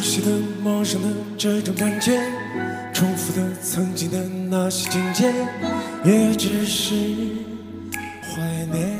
[0.00, 0.30] 熟悉的、
[0.62, 2.18] 陌生的这种感觉，
[2.90, 5.30] 重复的曾经的那些情节，
[6.02, 6.94] 也只是
[8.22, 8.40] 怀
[8.72, 8.98] 念。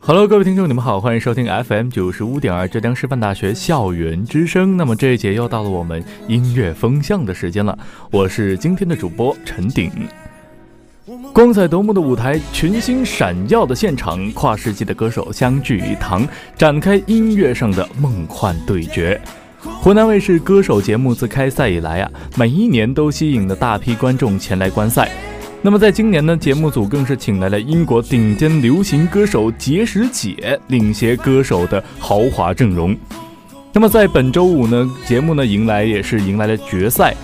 [0.00, 4.76] Hello，各位听众，你们好，欢迎收听 FM 九十五点二浙江师范大学校园之声。
[4.76, 7.78] 那么这一节又到了我们音乐风向的时间了，
[8.10, 9.88] 我是今天的主播陈鼎。
[11.36, 16.26] 光彩夺目的舞台，群星闪耀的现场，跨世纪的歌手相聚一堂，
[16.56, 19.20] 展开音乐上的梦幻对决。
[19.60, 25.10] 湖南卫视歌手节目自开赛以来啊，每一年都吸引了大批观众前来观赛。
[25.60, 32.96] 那么在今年呢，节目组更是请来了英国顶尖流行歌手结石姐领衔歌手的豪华阵容。
[33.74, 37.14] 那么在本周五呢，节目呢迎来也是迎来了决赛。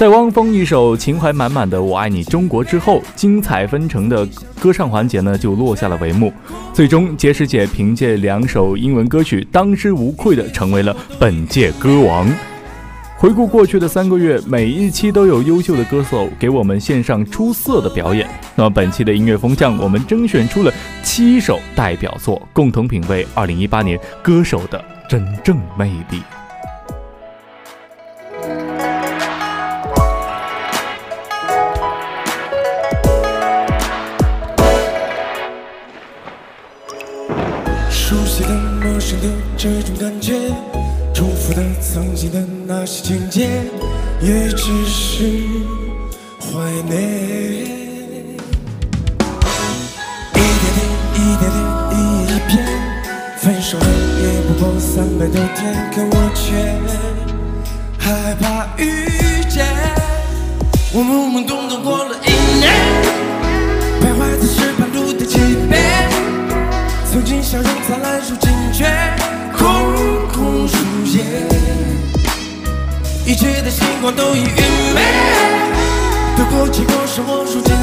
[0.00, 4.26] 在汪峰一首情怀满满的《我爱你中国》之后，精彩纷呈的
[4.58, 6.32] 歌唱环节呢就落下了帷幕。
[6.72, 12.26] 最终，杰石姐凭借两首英文歌曲，当之无愧的成为了本届歌王。
[13.18, 18.26] 回顾过去的三个月，每一期都有优秀的歌手给我们献上出色的表演。
[18.54, 26.22] 那么本期的音乐风向，我们甄选出了七首代表作，共同品味2018年歌手的真正魅力。
[39.62, 40.32] 这种感觉，
[41.12, 43.60] 重复的曾经的那些情节，
[44.22, 45.34] 也只是
[46.40, 46.96] 怀念。
[50.32, 50.80] 一点点，
[51.12, 51.54] 一点点，
[51.92, 51.94] 一
[52.24, 52.50] 页一篇，
[53.36, 53.84] 分手了
[54.22, 55.60] 也不过三百多天，
[55.94, 56.40] 可我却
[57.98, 59.66] 害怕遇见。
[60.94, 61.59] 我懵懵懂
[73.40, 75.00] 一切的星光都已陨灭，
[76.36, 77.74] 得过且过是我如今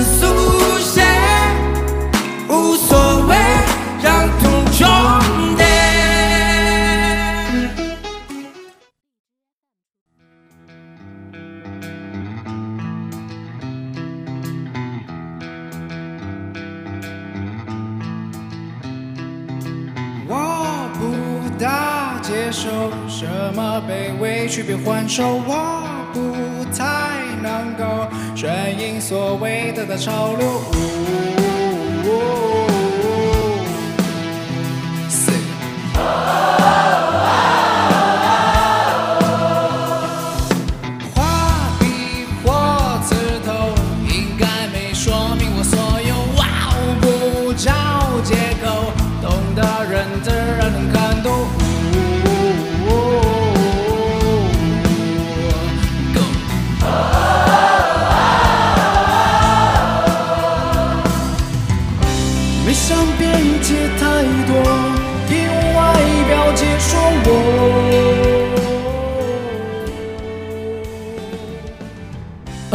[25.18, 25.84] 说，我
[26.14, 26.86] 不太
[27.42, 30.97] 能够顺应所谓的大潮流。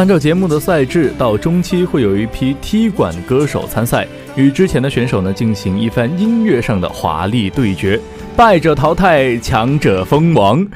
[0.03, 4.05] 按照节目的赛制，到中期会有一批踢馆歌手参赛，
[4.35, 8.01] 与之前的选手呢进行一番音乐上的华丽对决，
[8.35, 10.67] 败者淘汰，强者封王。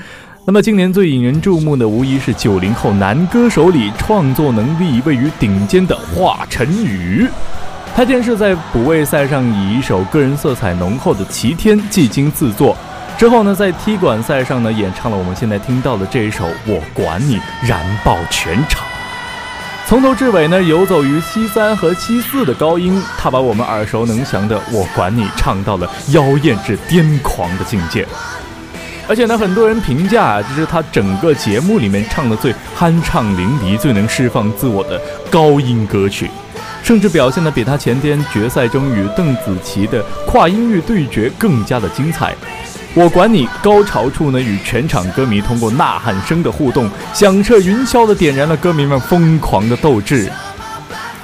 [0.45, 7.27] 那么今年最引人注目的，无疑是九零后男歌手里创作能力位于顶尖的华晨宇。
[7.97, 12.77] 他先是在补位赛上以一首个人色彩浓厚的《齐天》技惊四座，
[13.19, 17.39] 之后呢，在踢馆赛上呢演唱了我们现在听到的这一首《我管你》，
[17.69, 18.87] 燃爆全场。
[19.89, 28.05] 从头至尾呢，游走于七三和七四的高音，他把我们耳熟能详的《我管你》唱到了妖艳至癫狂的境界。
[29.07, 35.01] 而且呢，很多人评价这是他整个节目里面唱的最酣畅淋漓、最能释放自我的
[35.31, 36.29] 高音歌曲，
[36.83, 42.35] 甚至表现的比他前天决赛中与邓紫棋的跨音域对决更加的精彩。
[42.99, 50.33] 我管你高潮处呢，与全场歌迷通过呐喊声的互动，响彻云霄的点燃了歌迷们疯狂的斗志。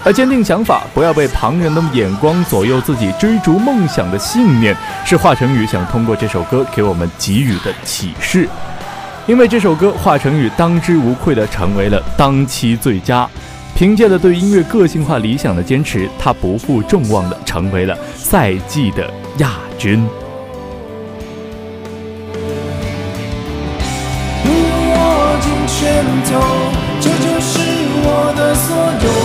[0.04, 4.76] 而坚定想法，不要被旁人的眼光左右自己追逐梦想的信念，
[5.06, 8.46] 是华晨宇想通过这首歌给我们给予的启示。
[9.26, 13.26] 因为这首歌，华晨宇当之无愧地成为了当期最佳。
[13.74, 20.06] 凭借着对音乐个性化理想的坚持，他不负众望地成为了赛季的亚军。
[27.00, 27.58] 这就是
[28.04, 29.21] 我的所有。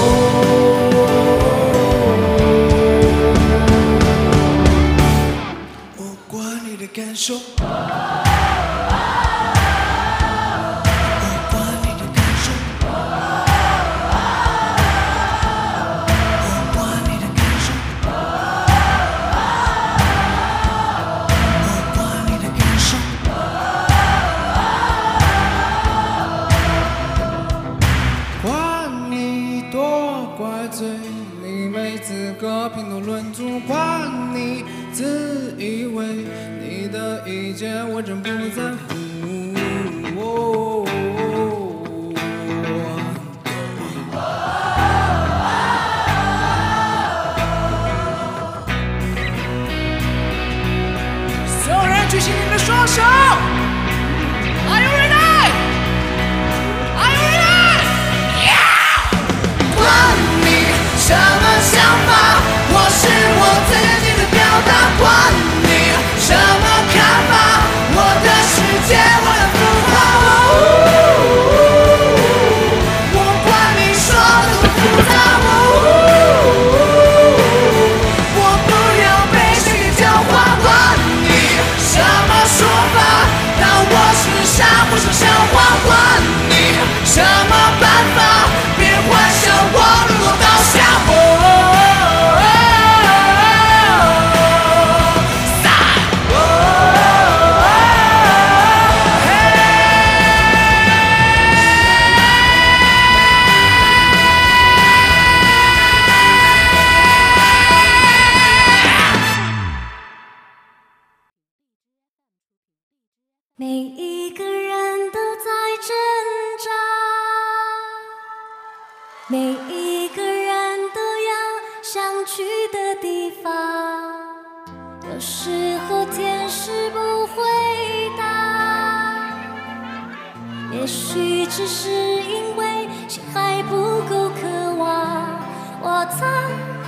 [130.80, 133.76] 也许只是因为心还不
[134.08, 135.42] 够渴望。
[135.82, 136.28] 我擦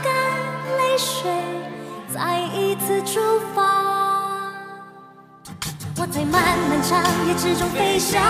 [0.03, 0.13] 干
[0.77, 1.31] 泪水，
[2.13, 3.19] 再一次出
[3.55, 4.53] 发。
[5.97, 8.21] 我在漫漫长夜之中飞翔，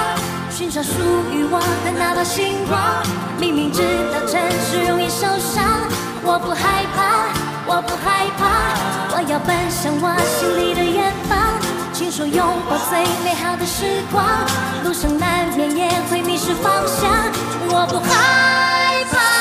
[0.50, 0.94] 寻找属
[1.30, 2.80] 于我的那道星光。
[3.38, 3.82] 明明知
[4.14, 5.62] 道真实容易受伤，
[6.24, 7.28] 我不害怕，
[7.68, 8.48] 我不害怕，
[9.14, 10.89] 我要奔向我心里的。
[12.26, 14.26] 拥抱最美好的时光，
[14.84, 17.10] 路上难免也会迷失方向，
[17.70, 19.40] 我不害怕。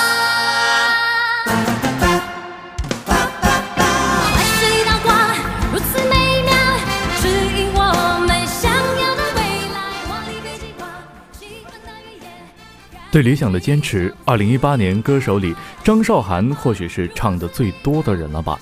[13.11, 18.61] 对理想的坚持，二零一八年歌手里，张韶涵或许是唱的最多的人了吧。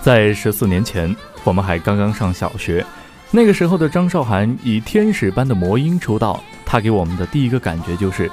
[0.00, 2.86] 在十四年前，我们还刚刚上小学，
[3.36, 8.30] 那个时候的张韶涵以天使般的魔音出道，她给我们的第一个感觉就是，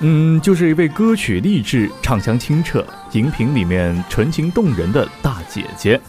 [0.00, 6.00] 嗯，就是一位歌曲励志、唱腔清澈、荧屏里面纯情动人的大姐姐。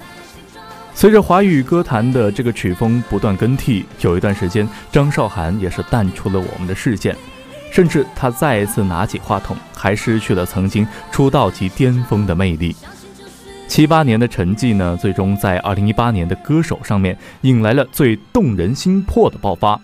[0.95, 7.15] 随着华语歌坛的这个曲风不断更替，有一段时间，张韶涵也是淡出了我们的视线。
[7.71, 12.75] 甚至她再一次拿起话筒，还失去了曾经出道即巅峰的魅力。
[13.72, 19.80] 七八年的沉寂呢，最终在二零一八年的歌手上面引来了最动人心魄的爆发。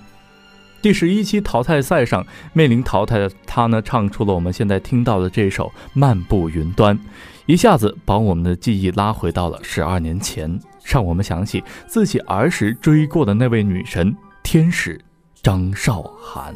[0.82, 6.98] 第十一期淘汰赛上面临淘汰的他呢，唱出了我们现在听到的这首《漫步云端》，
[7.46, 14.14] 一下子把我们的记忆拉回到了十二年前，让我们想起自己儿时追过的那位女神
[14.44, 15.00] 天使
[15.42, 16.54] 张韶涵。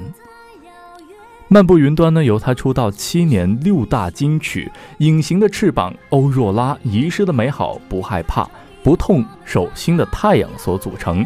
[1.53, 8.43] 漫步云端呢，由他出道七年六大金曲《隐形的翅膀》《欧若拉》《遗失的美好》《不害怕》
[8.81, 11.25] 《不痛》《手心的太阳》所组成。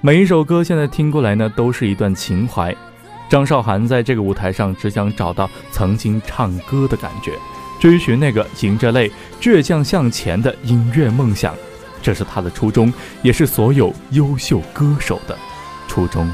[0.00, 2.74] 每一首歌现在听过来呢，都是一段情怀。
[3.28, 7.30] 张韶涵在这个舞台上，只想找到曾经唱歌的感觉，
[7.78, 9.08] 追寻那个迎着泪
[9.40, 11.54] 倔强向前的音乐梦想。
[12.02, 12.92] 这是他的初衷，
[13.22, 15.38] 也是所有优秀歌手的
[15.86, 16.28] 初衷。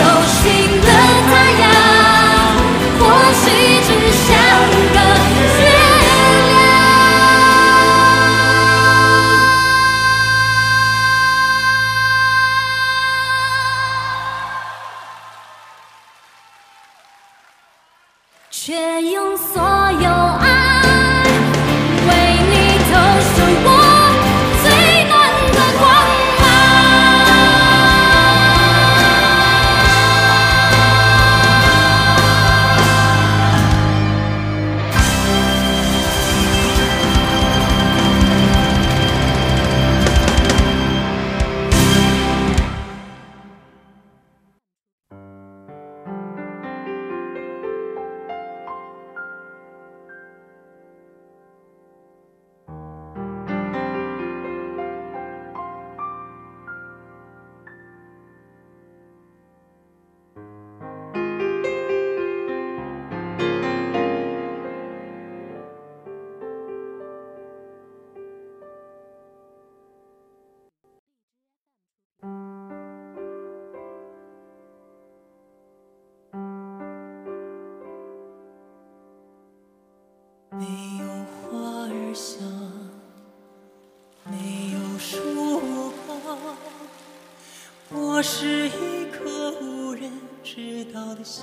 [0.00, 1.09] 手心的
[88.20, 90.12] 我是一颗无人
[90.42, 91.42] 知道的小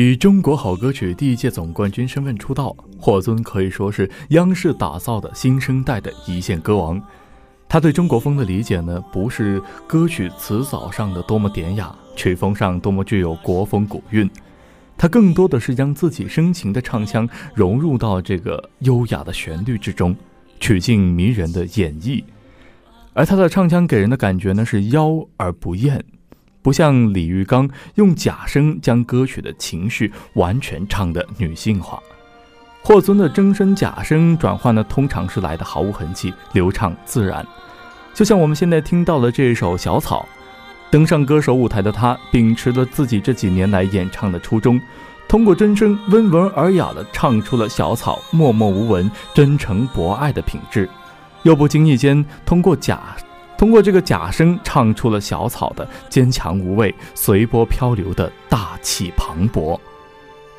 [0.00, 7.02] 以中国好歌曲第一届总冠军身份出道，霍尊可以说是央视打造的新生代的一线歌王。
[7.68, 14.30] 他对中国风的理解呢，不是歌曲词藻上的多么典雅，曲风上多么具有国风古韵，
[14.96, 20.14] 他更多的是将自己深情的唱腔融入到这个优雅的旋律之中，
[20.60, 22.22] 曲径迷人的演绎。
[23.14, 26.04] 而他的唱腔给人的感觉呢，是妖而不艳。
[26.60, 31.98] 不像李玉刚用假声将歌曲的情绪完全唱得女性化，
[32.82, 37.46] 霍尊的真声假声转换呢，通常是来的毫无痕迹、流畅自然。
[38.12, 40.26] 就像我们现在听到的这首《小草》，
[40.92, 44.80] 登上歌手舞台的他，秉持了自己这几年来演唱的初衷，
[45.28, 50.88] 通过真声温文尔雅地唱出了小草默默无闻、真诚博爱的品质，
[51.44, 53.16] 又不经意间通过假。
[53.58, 59.78] 通过这个假声唱出了小草的坚强无畏、随波漂流的大气磅礴。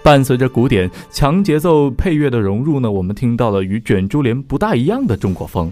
[0.03, 5.71] 伴随着古典强节奏配乐的融入呢，我们听到了与卷珠帘不大一样的中国风。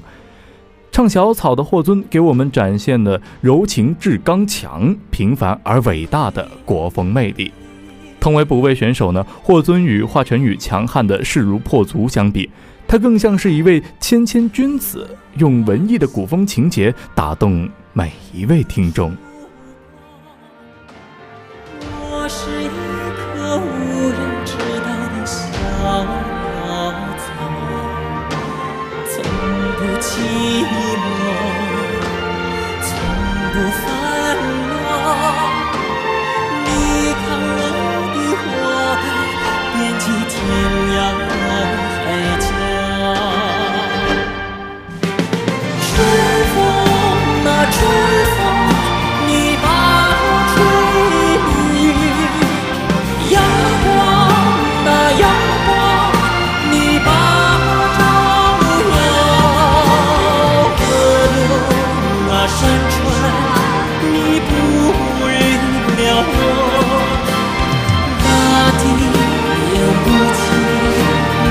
[0.89, 7.51] 唱小草的霍尊给我们展现了柔情至刚强、平凡而伟大的国风魅力。
[8.19, 12.49] 同为补位选手呢，霍尊与华晨宇强悍的势如破竹相比。
[12.87, 19.15] 他更像是一位谦谦君子，用文艺的古风情节打动每一位听众。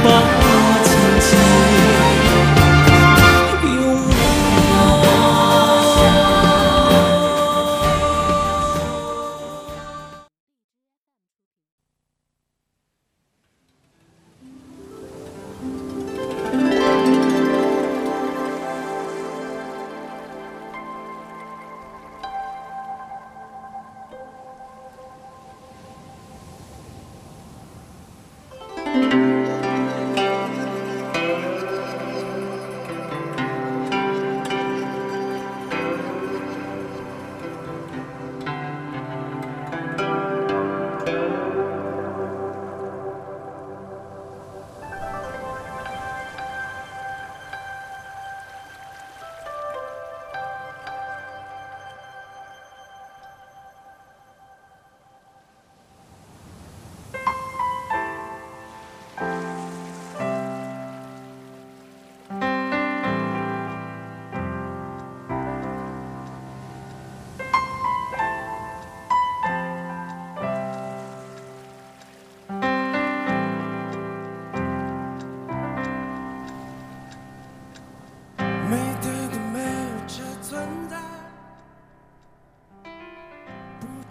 [0.06, 0.45] 没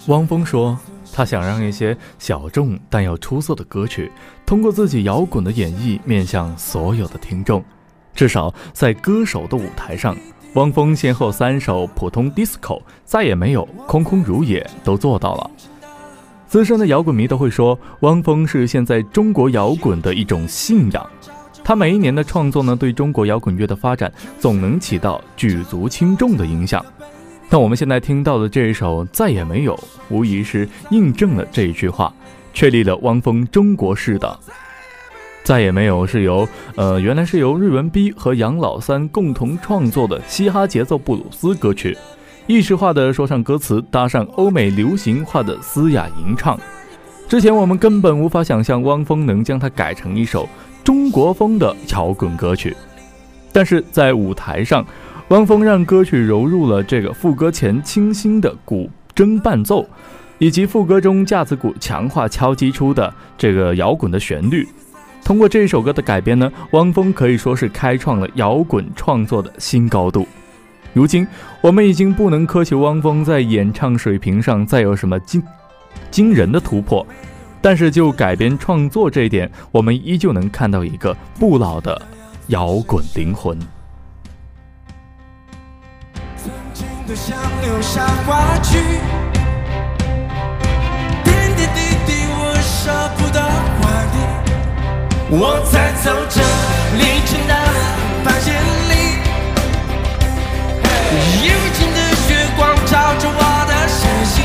[0.08, 0.78] 汪峰说，
[1.12, 4.12] 他想让一些小众但又出色的歌曲，
[4.46, 7.64] 通过自己摇滚的演绎，面向所有的听众。
[8.14, 10.16] 至少在歌手的舞台上，
[10.54, 15.52] 汪峰先后三首普通 disco，再也没有空空如也，都做到了。
[16.48, 21.04] 资深的摇滚迷都会说，汪峰是现在中国摇滚的一种信仰。
[21.64, 26.86] 他每一年的创作呢，对中国摇滚乐的发展总能起到举足轻重的影响。
[27.48, 29.76] 那我们现在听到的这一首《再也没有》，
[30.10, 32.12] 无疑是印证了这一句话，
[32.54, 34.28] 确立了汪峰中国式的
[35.44, 41.96] 《再也没有》是由呃原来是由日文 B 和杨老三共同创作的嘻哈节奏布鲁斯歌曲，
[42.48, 46.60] 意识化的说唱歌词搭上欧美流行化的嘶哑吟唱。
[47.30, 50.50] 之前我们根本无法想象汪峰能将它改成一首
[50.84, 52.76] 中国风的摇滚歌曲，
[53.54, 54.84] 但是在舞台上。
[55.30, 59.84] 汪峰让歌曲融入了这个副歌前清新的古筝伴奏，
[60.38, 64.68] 以及副歌中架子鼓强化敲击出的这个摇滚的旋律。
[65.24, 70.28] 通过这首歌的改编呢，汪峰可以说是开创了摇滚创作的新高度。
[70.94, 71.28] 如今，
[71.60, 75.42] 我们已经不能苛求汪峰在演唱水平上再有什么惊
[76.12, 77.06] 惊人的突破，
[77.62, 82.00] 但是就改编创作这一点，我们依旧能看到一个不老的
[82.50, 83.58] 摇滚灵魂。
[87.08, 88.80] 都想留下话剧，
[91.24, 93.40] 点点滴滴我舍不得
[93.78, 94.18] 怀念。
[95.30, 96.42] 我在走着
[96.98, 97.54] 凌晨的
[98.24, 98.56] 房间
[98.90, 98.92] 里，
[101.46, 104.44] 幽静的月光照着我的身心，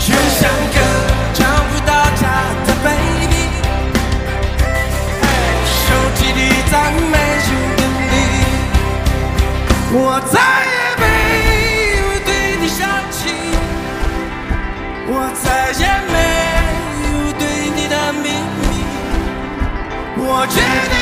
[0.00, 0.76] 就像个
[1.32, 2.22] 找不到家
[2.66, 3.46] 的 baby，
[5.62, 5.80] 手
[6.16, 7.14] 机里再没
[7.46, 7.80] 有的
[8.10, 8.12] 你，
[9.94, 10.41] 我在。
[20.42, 21.01] 我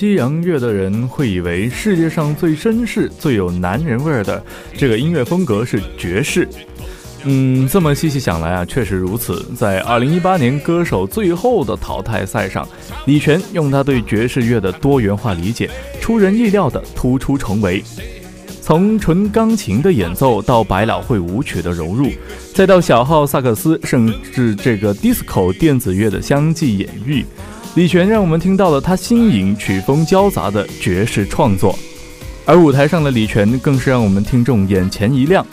[0.00, 4.42] 西洋乐的人会以为世界上最绅士、最有男人味儿的
[4.74, 6.48] 这个音乐风格是爵士。
[7.24, 9.44] 嗯，这么细细想来啊，确实如此。
[9.54, 12.66] 在2018年歌手最后的淘汰赛上，
[13.04, 15.68] 李泉用他对爵士乐的多元化理解，
[16.00, 17.84] 出人意料的突出重围。
[18.62, 22.10] 从纯钢琴的演奏到百老汇舞曲的融入，
[22.54, 27.22] 再到小号萨克斯，甚至这个 disco 电子乐的相继演绎，
[27.74, 31.78] 李泉让我们听到了他新颖、曲风交杂的爵士创作。
[32.44, 35.46] 而舞台上的李泉更是让我们听众眼前一亮。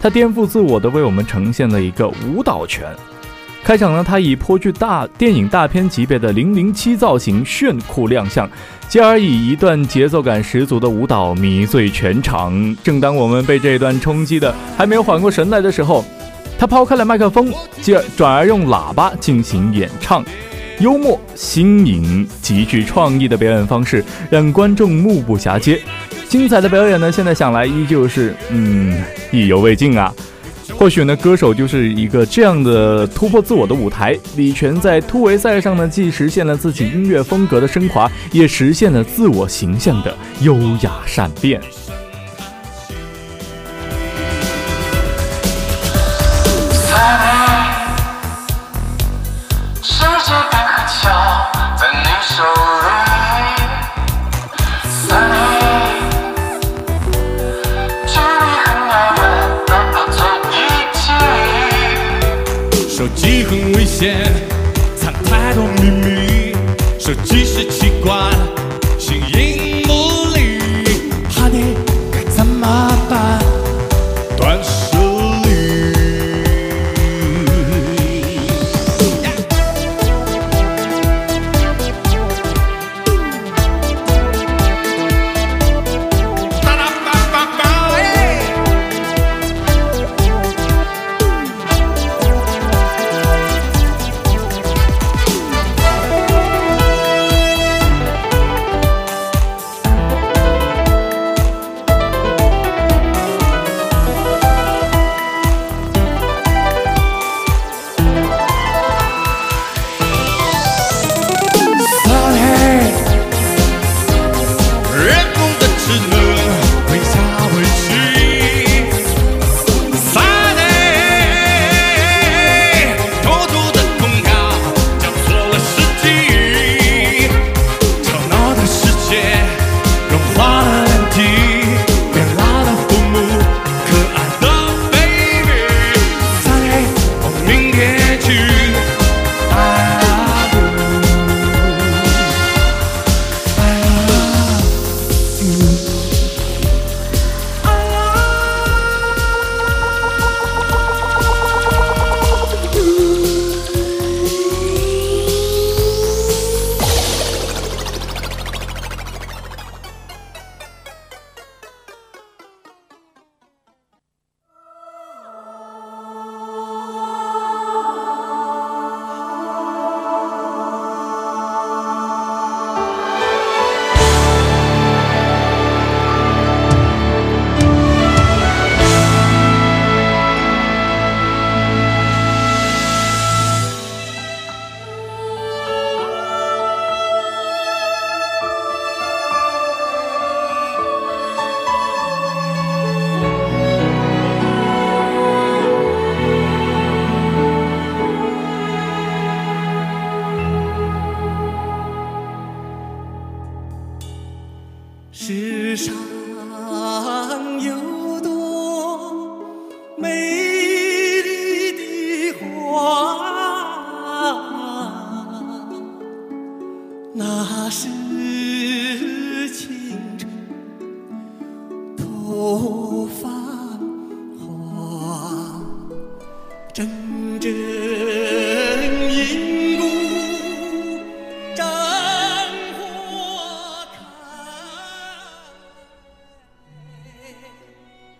[0.00, 2.86] 他颠覆自我的为我们呈现了一个舞蹈拳。
[3.62, 8.48] 开场呢，他以颇具大电影大片级别的零零七造型炫酷亮相，
[8.88, 12.74] 继而以一段节奏感十足的舞蹈迷醉全场。
[12.82, 16.02] 正当我们被这段冲击的还没有缓过神来的时候，
[16.58, 20.24] 他抛开了麦克风，继而转而用喇叭进行演唱。
[20.80, 25.78] 幽默、新颖、极具创意的表演方式让观众目不暇接。
[26.26, 30.12] 精彩的表演呢，现在想来依旧是嗯意犹未尽啊。
[30.72, 34.16] 或许呢，歌手就是一个这样的突破自我的舞台。
[34.36, 41.60] 李泉在突围赛上呢，既实现了自己音乐风格的升华，也实现了自我形象的优雅善变。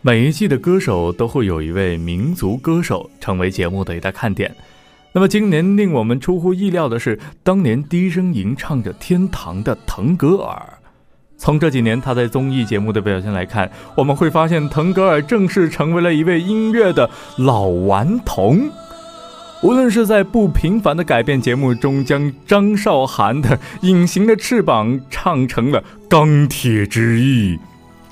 [0.02, 4.56] 每一季的歌手都会有一位民族歌手成为节目的一大看点。
[5.12, 10.78] 那么今年令我们出乎意料的是，当年低声吟唱着《天堂》的腾格尔，
[11.36, 18.70] 从这几年他在综艺节目的表现来看，我们会发现腾格尔正式成为了一位音乐的老顽童。
[19.62, 23.50] 无论是在不平凡的改变节目中，将张韶涵的
[23.82, 27.56] 《隐形的翅膀》唱成了《钢铁之翼》，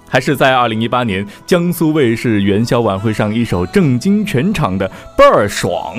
[0.06, 5.96] 还是在2018年江苏卫视元宵晚会上一首震惊全场的《倍儿爽》，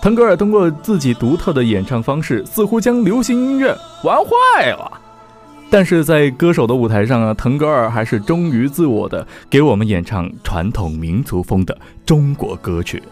[0.00, 5.00] 腾格尔通过自己独特的演唱方式，似乎将流行音乐玩坏了。
[5.68, 13.02] 但是在歌手的舞台上啊，腾格尔还是忠于自我的，给我们演唱传统民族风的中国歌曲。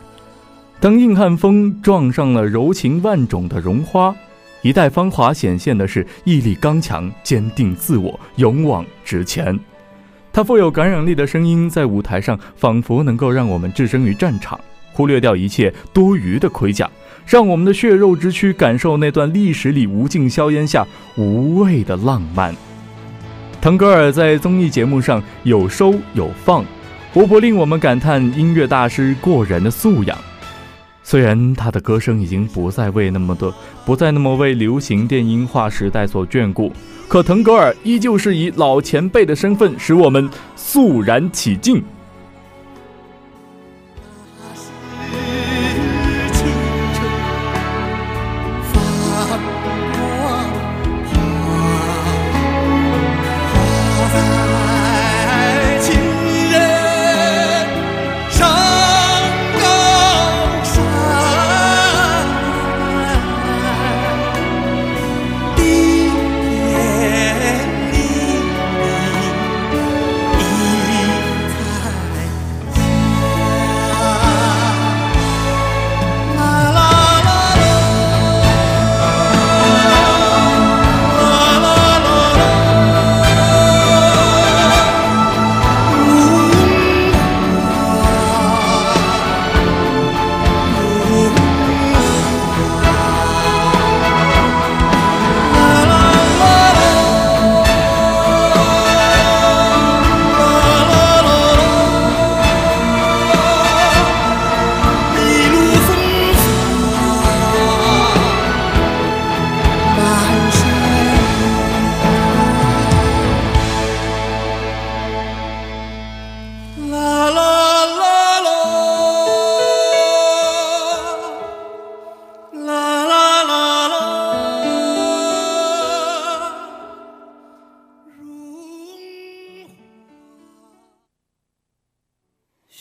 [0.85, 4.15] 当硬汉风撞上了柔情万种的绒花，
[4.61, 9.59] 一代芳华显现的是毅力刚强、坚定自我、勇往直前。
[10.31, 14.61] 他富有感染力的声音在舞台上仿佛能够让我们置身于战场，
[14.93, 16.91] 忽略掉一切多余的盔甲。
[17.25, 22.55] 让我们的血肉之躯感受那段历史里无尽硝烟下无畏的浪漫。
[23.59, 26.63] 腾格尔在综艺节目上有收有放，
[27.15, 30.15] 无不令我们感叹音乐大师过人的素养。
[31.07, 33.53] 虽然他的歌声已经不再为那么的，
[33.85, 36.73] 不再那么为流行电音化时代所眷顾，
[37.07, 41.85] 可腾格尔依旧是以老前辈的身份，使我们肃然起敬。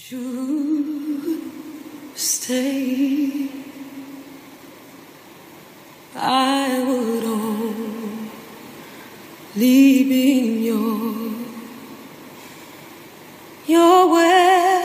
[0.09, 1.39] You
[2.13, 3.47] stay.
[6.13, 8.33] I would only
[9.55, 11.31] be in your
[13.65, 14.81] your way.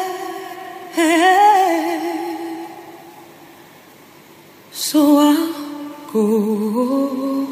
[4.71, 7.47] So I'll go,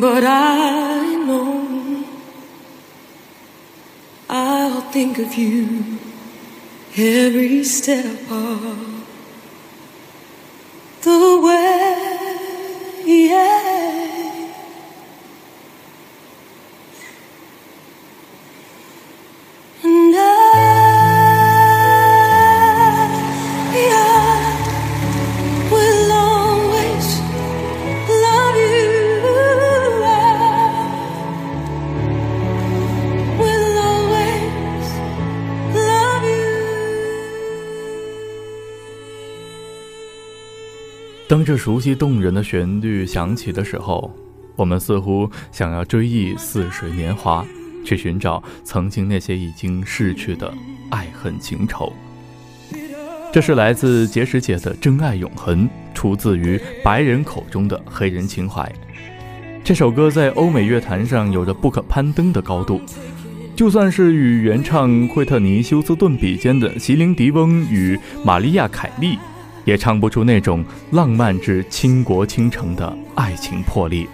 [0.00, 0.79] but I.
[5.00, 5.98] think of you
[6.94, 8.89] every step of
[41.30, 44.12] 当这熟悉动人的旋律响起的时候，
[44.56, 47.46] 我们似乎想要追忆似水年华，
[47.84, 50.52] 去寻找曾经那些已经逝去的
[50.90, 51.92] 爱恨情仇。
[53.32, 58.68] 这是来自结石姐的《真爱永恒》，出自于白人口中的黑人情怀。
[59.62, 62.80] 这首歌在欧美乐坛上有着不可攀登的高度，
[63.54, 69.16] 就算是与原唱惠特尼·休斯顿比肩的席琳·迪翁与玛丽亚·凯莉，
[69.64, 74.08] 也唱不出那种浪漫至倾国倾城的爱情魄力。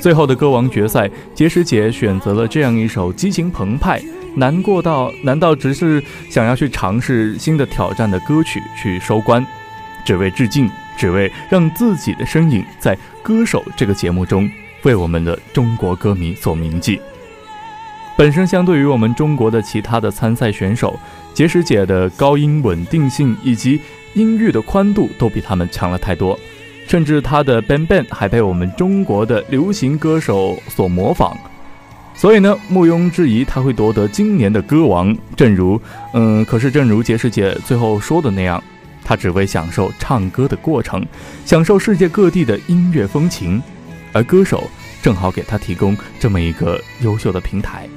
[0.00, 4.00] 最后的歌王决赛，结石姐选择了这样一首激情澎湃、
[4.34, 9.46] 难过到难道只是想要去尝试新的挑战的歌曲去收官，
[10.04, 14.50] 只为致敬，只为让自己的身影在《歌手》这个节目中
[14.84, 16.98] 为我们的中国歌迷所铭记。
[18.16, 20.98] 本身相对于我们中国的其他的参赛选手，
[21.34, 23.80] 结石姐的高音稳定性以及
[24.14, 26.38] 音域的宽度都比他们强了太多。
[26.86, 31.36] 甚至他的 Bang Bang 还被我们中国的流行歌手所模仿。
[32.16, 35.16] 所以呢，毋庸置疑，他会夺得今年的歌王。
[35.36, 35.80] 正如，
[36.12, 38.60] 嗯，可是正如杰士姐最后说的那样，
[39.04, 41.06] 他只为享受唱歌的过程，
[41.44, 43.62] 享受世界各地的音乐风情，
[44.12, 44.68] 而歌手
[45.00, 47.88] 正好给他提供这么一个优秀的平台。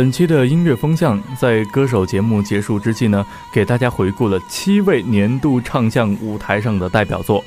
[0.00, 7.44] 本期的音乐风向在歌手节目结束之际呢，给大家回顾了七位年度唱将舞台上的代表作。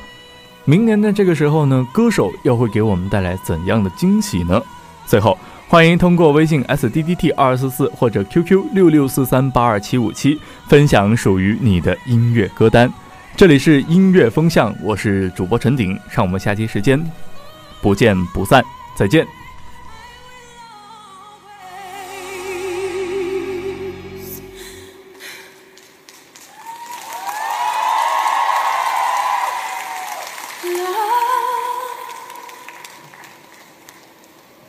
[0.64, 4.62] 明年的这个时候呢，歌手又会给我们带来怎样的惊喜呢？
[5.08, 5.36] 最后，
[5.68, 12.88] 欢迎通过微信 s d d t 二四四或者 QQ 六六四三八二七五七分享属于你的音乐歌单。
[13.36, 17.04] 这里是音乐风向，我是主播陈鼎，让我们下期时间
[17.82, 18.64] 不见不散，
[18.96, 19.26] 再见。